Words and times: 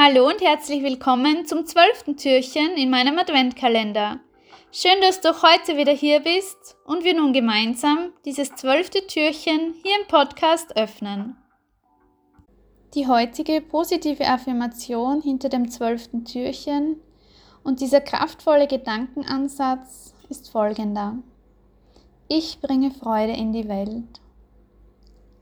Hallo 0.00 0.28
und 0.28 0.40
herzlich 0.40 0.84
willkommen 0.84 1.44
zum 1.44 1.66
zwölften 1.66 2.16
Türchen 2.16 2.76
in 2.76 2.88
meinem 2.88 3.18
Adventkalender. 3.18 4.20
Schön, 4.70 5.00
dass 5.00 5.20
du 5.20 5.30
heute 5.42 5.76
wieder 5.76 5.90
hier 5.90 6.20
bist 6.20 6.76
und 6.84 7.02
wir 7.02 7.16
nun 7.16 7.32
gemeinsam 7.32 8.12
dieses 8.24 8.54
zwölfte 8.54 9.04
Türchen 9.08 9.74
hier 9.82 9.96
im 10.00 10.06
Podcast 10.06 10.76
öffnen. 10.76 11.36
Die 12.94 13.08
heutige 13.08 13.60
positive 13.60 14.24
Affirmation 14.24 15.20
hinter 15.20 15.48
dem 15.48 15.68
zwölften 15.68 16.24
Türchen 16.24 17.00
und 17.64 17.80
dieser 17.80 18.00
kraftvolle 18.00 18.68
Gedankenansatz 18.68 20.14
ist 20.28 20.52
folgender. 20.52 21.16
Ich 22.28 22.60
bringe 22.60 22.92
Freude 22.92 23.32
in 23.32 23.52
die 23.52 23.68
Welt. 23.68 24.20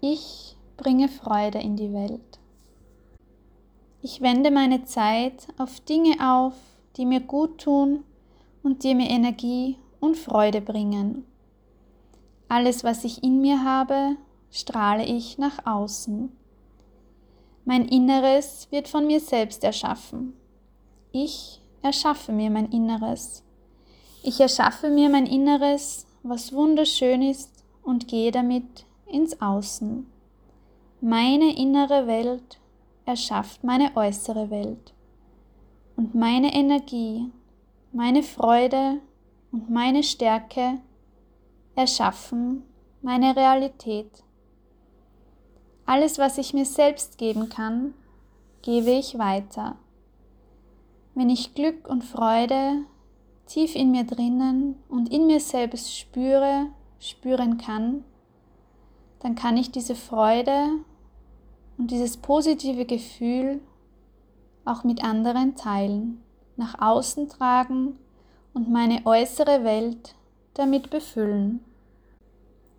Ich 0.00 0.56
bringe 0.78 1.08
Freude 1.10 1.58
in 1.58 1.76
die 1.76 1.92
Welt. 1.92 2.38
Ich 4.08 4.20
wende 4.20 4.52
meine 4.52 4.84
Zeit 4.84 5.48
auf 5.58 5.80
Dinge 5.80 6.14
auf, 6.20 6.54
die 6.96 7.04
mir 7.04 7.18
gut 7.18 7.62
tun 7.62 8.04
und 8.62 8.84
die 8.84 8.94
mir 8.94 9.10
Energie 9.10 9.78
und 9.98 10.16
Freude 10.16 10.60
bringen. 10.60 11.26
Alles, 12.48 12.84
was 12.84 13.02
ich 13.02 13.24
in 13.24 13.40
mir 13.40 13.64
habe, 13.64 14.14
strahle 14.52 15.04
ich 15.04 15.38
nach 15.38 15.66
außen. 15.66 16.30
Mein 17.64 17.88
Inneres 17.88 18.68
wird 18.70 18.86
von 18.86 19.08
mir 19.08 19.18
selbst 19.18 19.64
erschaffen. 19.64 20.34
Ich 21.10 21.60
erschaffe 21.82 22.30
mir 22.30 22.48
mein 22.50 22.70
Inneres. 22.70 23.42
Ich 24.22 24.38
erschaffe 24.38 24.88
mir 24.88 25.08
mein 25.08 25.26
Inneres, 25.26 26.06
was 26.22 26.52
wunderschön 26.52 27.22
ist, 27.22 27.64
und 27.82 28.06
gehe 28.06 28.30
damit 28.30 28.86
ins 29.06 29.40
Außen. 29.42 30.06
Meine 31.00 31.56
innere 31.56 32.06
Welt 32.06 32.60
erschafft 33.06 33.64
meine 33.64 33.96
äußere 33.96 34.50
Welt. 34.50 34.92
Und 35.96 36.14
meine 36.14 36.52
Energie, 36.52 37.32
meine 37.92 38.22
Freude 38.22 39.00
und 39.50 39.70
meine 39.70 40.02
Stärke 40.02 40.80
erschaffen 41.74 42.64
meine 43.06 43.36
Realität. 43.36 44.10
Alles, 45.84 46.18
was 46.18 46.38
ich 46.38 46.52
mir 46.52 46.64
selbst 46.64 47.18
geben 47.18 47.48
kann, 47.48 47.94
gebe 48.62 48.90
ich 48.90 49.16
weiter. 49.16 49.76
Wenn 51.14 51.30
ich 51.30 51.54
Glück 51.54 51.88
und 51.88 52.02
Freude 52.02 52.84
tief 53.46 53.76
in 53.76 53.92
mir 53.92 54.04
drinnen 54.04 54.74
und 54.88 55.12
in 55.12 55.28
mir 55.28 55.38
selbst 55.38 55.96
spüre, 55.96 56.66
spüren 56.98 57.58
kann, 57.58 58.02
dann 59.20 59.36
kann 59.36 59.56
ich 59.56 59.70
diese 59.70 59.94
Freude 59.94 60.80
und 61.78 61.90
dieses 61.90 62.16
positive 62.16 62.84
Gefühl 62.84 63.60
auch 64.64 64.84
mit 64.84 65.04
anderen 65.04 65.54
teilen, 65.54 66.22
nach 66.56 66.80
außen 66.80 67.28
tragen 67.28 67.98
und 68.54 68.70
meine 68.70 69.04
äußere 69.04 69.64
Welt 69.64 70.14
damit 70.54 70.90
befüllen. 70.90 71.64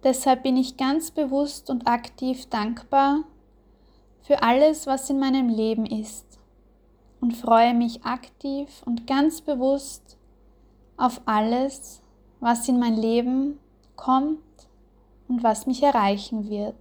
Deshalb 0.03 0.43
bin 0.43 0.57
ich 0.57 0.77
ganz 0.77 1.11
bewusst 1.11 1.69
und 1.69 1.87
aktiv 1.87 2.45
dankbar 2.47 3.23
für 4.21 4.41
alles, 4.43 4.87
was 4.87 5.09
in 5.09 5.19
meinem 5.19 5.49
Leben 5.49 5.85
ist 5.85 6.39
und 7.21 7.35
freue 7.35 7.73
mich 7.73 8.03
aktiv 8.03 8.67
und 8.85 9.07
ganz 9.07 9.41
bewusst 9.41 10.17
auf 10.97 11.21
alles, 11.25 12.01
was 12.39 12.67
in 12.67 12.79
mein 12.79 12.95
Leben 12.95 13.59
kommt 13.95 14.39
und 15.27 15.43
was 15.43 15.65
mich 15.67 15.83
erreichen 15.83 16.49
wird. 16.49 16.75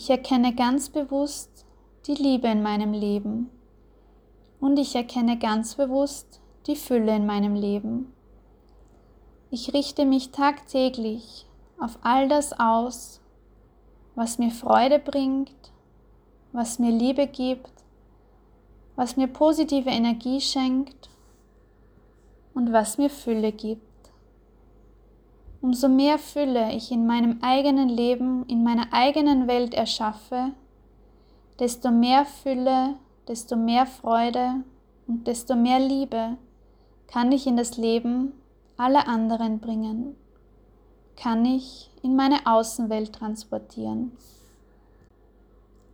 Ich 0.00 0.10
erkenne 0.10 0.54
ganz 0.54 0.90
bewusst 0.90 1.66
die 2.06 2.14
Liebe 2.14 2.46
in 2.46 2.62
meinem 2.62 2.92
Leben 2.92 3.50
und 4.60 4.78
ich 4.78 4.94
erkenne 4.94 5.40
ganz 5.40 5.74
bewusst 5.74 6.40
die 6.68 6.76
Fülle 6.76 7.16
in 7.16 7.26
meinem 7.26 7.56
Leben. 7.56 8.12
Ich 9.50 9.74
richte 9.74 10.04
mich 10.04 10.30
tagtäglich 10.30 11.48
auf 11.80 11.98
all 12.02 12.28
das 12.28 12.52
aus, 12.60 13.20
was 14.14 14.38
mir 14.38 14.52
Freude 14.52 15.00
bringt, 15.00 15.72
was 16.52 16.78
mir 16.78 16.92
Liebe 16.92 17.26
gibt, 17.26 17.72
was 18.94 19.16
mir 19.16 19.26
positive 19.26 19.90
Energie 19.90 20.40
schenkt 20.40 21.10
und 22.54 22.72
was 22.72 22.98
mir 22.98 23.10
Fülle 23.10 23.50
gibt. 23.50 23.87
Umso 25.60 25.88
mehr 25.88 26.18
Fülle 26.18 26.72
ich 26.72 26.92
in 26.92 27.06
meinem 27.06 27.38
eigenen 27.42 27.88
Leben, 27.88 28.46
in 28.46 28.62
meiner 28.62 28.92
eigenen 28.92 29.48
Welt 29.48 29.74
erschaffe, 29.74 30.52
desto 31.58 31.90
mehr 31.90 32.24
Fülle, 32.24 32.94
desto 33.26 33.56
mehr 33.56 33.86
Freude 33.86 34.62
und 35.08 35.26
desto 35.26 35.56
mehr 35.56 35.80
Liebe 35.80 36.36
kann 37.08 37.32
ich 37.32 37.46
in 37.46 37.56
das 37.56 37.76
Leben 37.76 38.32
aller 38.76 39.08
anderen 39.08 39.58
bringen, 39.58 40.14
kann 41.16 41.44
ich 41.44 41.90
in 42.02 42.14
meine 42.14 42.46
Außenwelt 42.46 43.12
transportieren. 43.12 44.12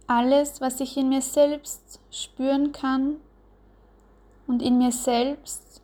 Alles, 0.06 0.60
was 0.60 0.80
ich 0.80 0.98
in 0.98 1.08
mir 1.08 1.22
selbst 1.22 1.98
spüren 2.10 2.72
kann 2.72 3.16
und 4.46 4.60
in 4.60 4.76
mir 4.76 4.92
selbst 4.92 5.80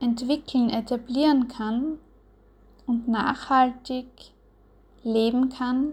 entwickeln, 0.00 0.70
etablieren 0.70 1.46
kann, 1.46 2.00
und 2.86 3.08
nachhaltig 3.08 4.06
leben 5.02 5.48
kann, 5.48 5.92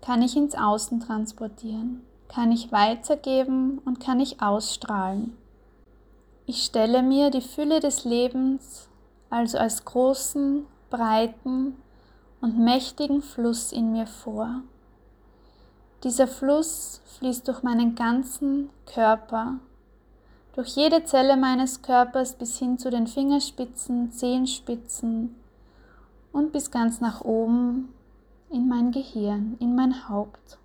kann 0.00 0.22
ich 0.22 0.36
ins 0.36 0.54
Außen 0.54 1.00
transportieren, 1.00 2.02
kann 2.28 2.52
ich 2.52 2.72
weitergeben 2.72 3.78
und 3.84 4.00
kann 4.00 4.20
ich 4.20 4.42
ausstrahlen. 4.42 5.36
Ich 6.46 6.64
stelle 6.64 7.02
mir 7.02 7.30
die 7.30 7.40
Fülle 7.40 7.80
des 7.80 8.04
Lebens 8.04 8.88
also 9.30 9.58
als 9.58 9.84
großen, 9.84 10.66
breiten 10.90 11.76
und 12.40 12.58
mächtigen 12.58 13.22
Fluss 13.22 13.72
in 13.72 13.92
mir 13.92 14.06
vor. 14.06 14.60
Dieser 16.04 16.28
Fluss 16.28 17.00
fließt 17.18 17.48
durch 17.48 17.62
meinen 17.62 17.94
ganzen 17.94 18.70
Körper 18.86 19.54
durch 20.54 20.76
jede 20.76 21.04
Zelle 21.04 21.36
meines 21.36 21.82
Körpers 21.82 22.34
bis 22.34 22.58
hin 22.58 22.78
zu 22.78 22.90
den 22.90 23.06
Fingerspitzen, 23.06 24.12
Zehenspitzen 24.12 25.34
und 26.32 26.52
bis 26.52 26.70
ganz 26.70 27.00
nach 27.00 27.22
oben 27.22 27.92
in 28.50 28.68
mein 28.68 28.92
Gehirn, 28.92 29.56
in 29.58 29.74
mein 29.74 30.08
Haupt. 30.08 30.58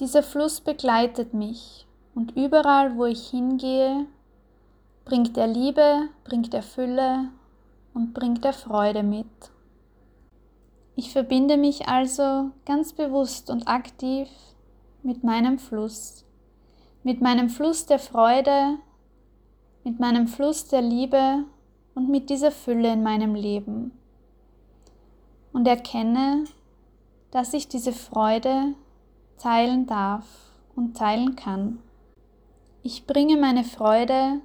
Dieser 0.00 0.22
Fluss 0.22 0.60
begleitet 0.60 1.32
mich 1.32 1.86
und 2.14 2.36
überall, 2.36 2.96
wo 2.96 3.06
ich 3.06 3.28
hingehe, 3.28 4.06
bringt 5.04 5.36
er 5.38 5.46
Liebe, 5.46 6.08
bringt 6.24 6.52
er 6.52 6.62
Fülle 6.62 7.28
und 7.94 8.12
bringt 8.12 8.44
er 8.44 8.52
Freude 8.52 9.02
mit. 9.02 9.26
Ich 10.96 11.10
verbinde 11.10 11.56
mich 11.56 11.88
also 11.88 12.50
ganz 12.66 12.92
bewusst 12.92 13.50
und 13.50 13.66
aktiv 13.66 14.28
mit 15.02 15.24
meinem 15.24 15.58
Fluss 15.58 16.24
mit 17.04 17.20
meinem 17.20 17.48
Fluss 17.48 17.86
der 17.86 18.00
Freude, 18.00 18.78
mit 19.84 20.00
meinem 20.00 20.26
Fluss 20.26 20.66
der 20.66 20.82
Liebe 20.82 21.44
und 21.94 22.08
mit 22.08 22.30
dieser 22.30 22.50
Fülle 22.50 22.92
in 22.92 23.02
meinem 23.02 23.34
Leben. 23.34 23.92
Und 25.52 25.68
erkenne, 25.68 26.44
dass 27.30 27.54
ich 27.54 27.68
diese 27.68 27.92
Freude 27.92 28.74
teilen 29.38 29.86
darf 29.86 30.26
und 30.74 30.96
teilen 30.96 31.36
kann. 31.36 31.78
Ich 32.82 33.06
bringe 33.06 33.36
meine 33.36 33.62
Freude 33.62 34.40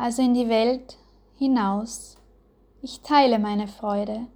also 0.00 0.22
in 0.22 0.32
die 0.32 0.48
Welt 0.48 0.96
hinaus. 1.36 2.16
Ich 2.80 3.02
teile 3.02 3.38
meine 3.38 3.68
Freude. 3.68 4.26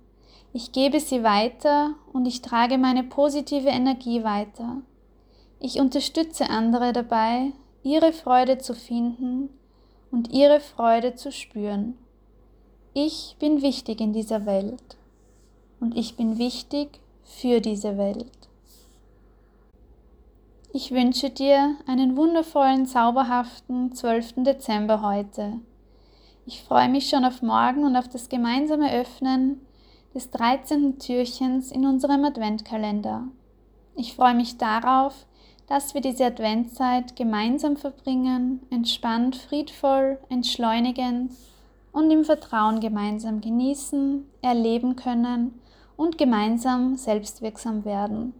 Ich 0.52 0.72
gebe 0.72 1.00
sie 1.00 1.22
weiter 1.22 1.94
und 2.12 2.26
ich 2.26 2.42
trage 2.42 2.76
meine 2.76 3.02
positive 3.02 3.70
Energie 3.70 4.24
weiter. 4.24 4.82
Ich 5.66 5.80
unterstütze 5.80 6.50
andere 6.50 6.92
dabei, 6.92 7.52
ihre 7.82 8.12
Freude 8.12 8.58
zu 8.58 8.74
finden 8.74 9.48
und 10.10 10.30
ihre 10.30 10.60
Freude 10.60 11.14
zu 11.14 11.32
spüren. 11.32 11.96
Ich 12.92 13.36
bin 13.38 13.62
wichtig 13.62 14.02
in 14.02 14.12
dieser 14.12 14.44
Welt 14.44 14.98
und 15.80 15.96
ich 15.96 16.16
bin 16.18 16.36
wichtig 16.36 17.00
für 17.22 17.62
diese 17.62 17.96
Welt. 17.96 18.30
Ich 20.74 20.90
wünsche 20.90 21.30
dir 21.30 21.76
einen 21.86 22.14
wundervollen, 22.14 22.84
zauberhaften 22.84 23.94
12. 23.94 24.44
Dezember 24.44 25.00
heute. 25.00 25.60
Ich 26.44 26.62
freue 26.62 26.90
mich 26.90 27.08
schon 27.08 27.24
auf 27.24 27.40
morgen 27.40 27.86
und 27.86 27.96
auf 27.96 28.08
das 28.08 28.28
gemeinsame 28.28 28.92
Öffnen 28.92 29.62
des 30.14 30.30
13. 30.30 30.98
Türchens 30.98 31.72
in 31.72 31.86
unserem 31.86 32.22
Adventkalender. 32.22 33.28
Ich 33.96 34.14
freue 34.14 34.34
mich 34.34 34.58
darauf, 34.58 35.24
dass 35.66 35.94
wir 35.94 36.00
diese 36.00 36.26
Adventszeit 36.26 37.16
gemeinsam 37.16 37.76
verbringen, 37.76 38.60
entspannt, 38.70 39.36
friedvoll, 39.36 40.18
entschleunigend 40.28 41.32
und 41.92 42.10
im 42.10 42.24
Vertrauen 42.24 42.80
gemeinsam 42.80 43.40
genießen, 43.40 44.26
erleben 44.42 44.96
können 44.96 45.60
und 45.96 46.18
gemeinsam 46.18 46.96
selbstwirksam 46.96 47.84
werden. 47.84 48.34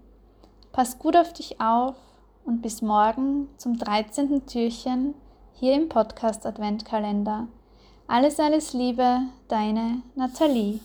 Pass 0.72 0.98
gut 0.98 1.16
auf 1.16 1.32
dich 1.32 1.60
auf 1.60 1.96
und 2.44 2.62
bis 2.62 2.82
morgen 2.82 3.48
zum 3.56 3.78
13. 3.78 4.44
Türchen 4.46 5.14
hier 5.54 5.74
im 5.74 5.88
Podcast 5.88 6.44
Adventkalender. 6.44 7.46
Alles, 8.06 8.38
alles 8.38 8.72
Liebe, 8.74 9.20
deine 9.48 10.02
Nathalie. 10.14 10.80